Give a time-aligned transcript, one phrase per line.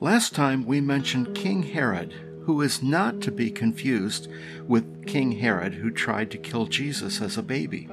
[0.00, 4.28] Last time we mentioned King Herod, who is not to be confused
[4.66, 7.88] with King Herod who tried to kill Jesus as a baby.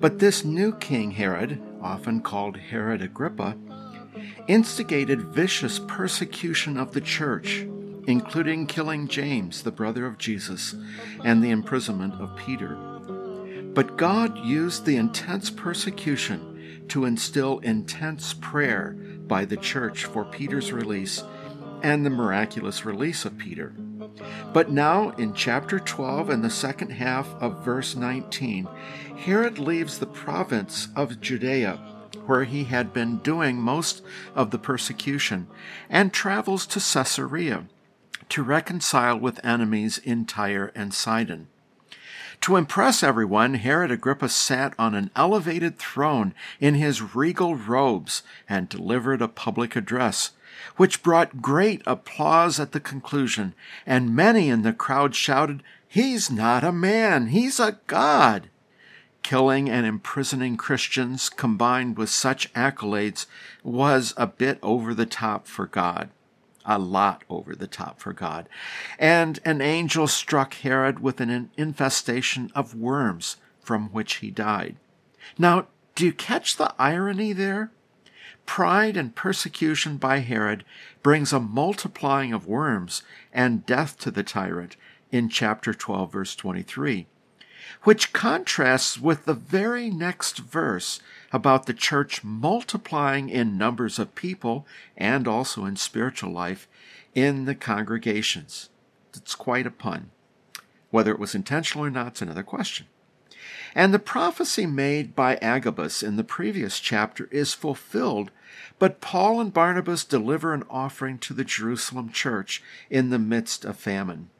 [0.00, 3.56] But this new King Herod, often called Herod Agrippa,
[4.48, 7.60] instigated vicious persecution of the church,
[8.08, 10.74] including killing James, the brother of Jesus,
[11.22, 12.74] and the imprisonment of Peter.
[13.72, 18.96] But God used the intense persecution to instill intense prayer
[19.26, 21.22] by the church for Peter's release
[21.82, 23.74] and the miraculous release of Peter.
[24.52, 28.68] But now, in chapter 12 and the second half of verse 19,
[29.16, 31.80] Herod leaves the province of Judea,
[32.26, 34.02] where he had been doing most
[34.34, 35.46] of the persecution,
[35.90, 37.66] and travels to Caesarea
[38.30, 41.48] to reconcile with enemies in Tyre and Sidon.
[42.42, 48.68] To impress everyone, Herod Agrippa sat on an elevated throne in his regal robes and
[48.68, 50.32] delivered a public address,
[50.76, 53.54] which brought great applause at the conclusion,
[53.86, 58.48] and many in the crowd shouted, He's not a man, he's a god.
[59.22, 63.26] Killing and imprisoning Christians combined with such accolades
[63.62, 66.10] was a bit over the top for God
[66.64, 68.48] a lot over the top for God.
[68.98, 74.76] And an angel struck Herod with an infestation of worms from which he died.
[75.38, 77.70] Now, do you catch the irony there?
[78.46, 80.64] Pride and persecution by Herod
[81.02, 84.76] brings a multiplying of worms and death to the tyrant
[85.10, 87.06] in chapter 12, verse 23
[87.82, 91.00] which contrasts with the very next verse
[91.34, 94.64] about the church multiplying in numbers of people
[94.96, 96.68] and also in spiritual life
[97.12, 98.70] in the congregations.
[99.12, 100.12] It's quite a pun.
[100.92, 102.86] Whether it was intentional or not is another question.
[103.74, 108.30] And the prophecy made by Agabus in the previous chapter is fulfilled,
[108.78, 113.76] but Paul and Barnabas deliver an offering to the Jerusalem church in the midst of
[113.76, 114.30] famine.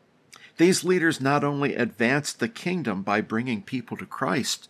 [0.56, 4.68] These leaders not only advanced the kingdom by bringing people to Christ,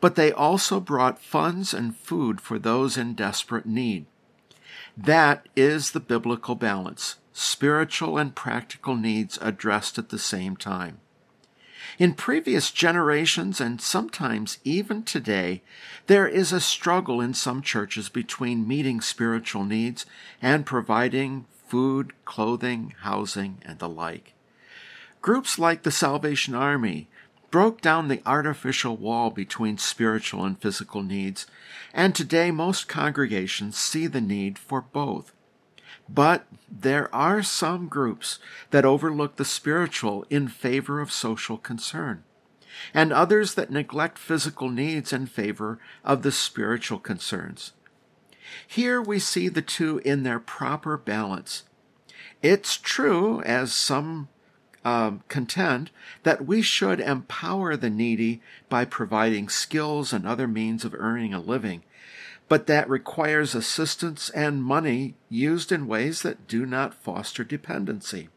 [0.00, 4.06] but they also brought funds and food for those in desperate need.
[4.96, 10.98] That is the biblical balance spiritual and practical needs addressed at the same time.
[11.98, 15.62] In previous generations, and sometimes even today,
[16.06, 20.06] there is a struggle in some churches between meeting spiritual needs
[20.40, 24.32] and providing food, clothing, housing, and the like.
[25.20, 27.08] Groups like the Salvation Army
[27.50, 31.46] broke down the artificial wall between spiritual and physical needs,
[31.94, 35.32] and today most congregations see the need for both.
[36.08, 38.38] But there are some groups
[38.70, 42.22] that overlook the spiritual in favor of social concern,
[42.94, 47.72] and others that neglect physical needs in favor of the spiritual concerns.
[48.66, 51.64] Here we see the two in their proper balance.
[52.42, 54.28] It's true, as some
[54.86, 55.90] um, contend
[56.22, 61.40] that we should empower the needy by providing skills and other means of earning a
[61.40, 61.82] living,
[62.48, 68.28] but that requires assistance and money used in ways that do not foster dependency.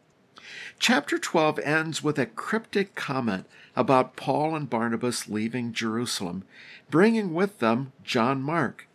[0.80, 3.46] Chapter 12 ends with a cryptic comment
[3.76, 6.46] about Paul and Barnabas leaving Jerusalem,
[6.90, 8.88] bringing with them John Mark.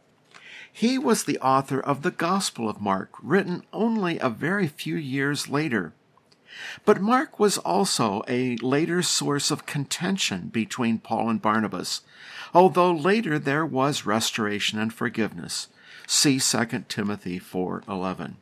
[0.72, 5.48] He was the author of the Gospel of Mark, written only a very few years
[5.48, 5.92] later.
[6.84, 12.02] But Mark was also a later source of contention between Paul and Barnabas,
[12.52, 15.68] although later there was restoration and forgiveness.
[16.06, 18.36] See 2 Timothy 4:11.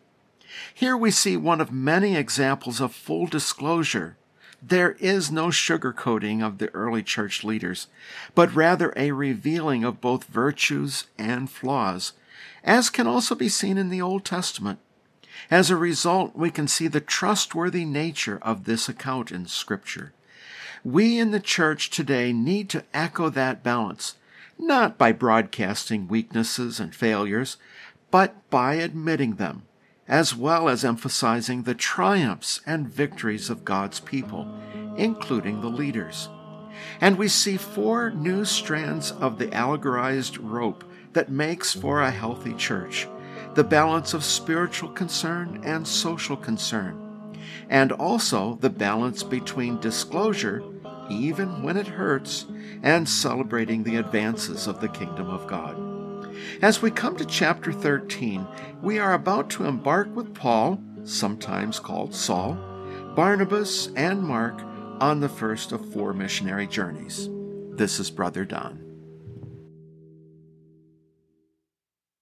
[0.75, 4.17] Here we see one of many examples of full disclosure.
[4.61, 7.89] There is no sugarcoating of the early church leaders,
[8.35, 12.13] but rather a revealing of both virtues and flaws,
[12.63, 14.79] as can also be seen in the Old Testament.
[15.51, 20.13] As a result, we can see the trustworthy nature of this account in Scripture.
[20.85, 24.17] We in the church today need to echo that balance,
[24.59, 27.57] not by broadcasting weaknesses and failures,
[28.11, 29.63] but by admitting them,
[30.09, 34.53] as well as emphasizing the triumphs and victories of God's people,
[34.97, 36.29] including the leaders.
[37.01, 42.55] And we see four new strands of the allegorized rope that makes for a healthy
[42.55, 43.07] church
[43.55, 47.37] the balance of spiritual concern and social concern,
[47.69, 50.63] and also the balance between disclosure,
[51.11, 52.47] even when it hurts,
[52.83, 55.93] and celebrating the advances of the kingdom of God.
[56.63, 58.47] As we come to chapter 13,
[58.81, 62.55] we are about to embark with Paul, sometimes called Saul,
[63.15, 64.61] Barnabas, and Mark
[65.01, 67.29] on the first of four missionary journeys.
[67.73, 68.92] This is Brother Don.